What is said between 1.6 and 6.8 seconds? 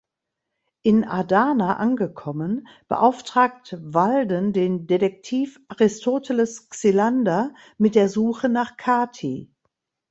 angekommen beauftragt Walden den Detektiv Aristoteles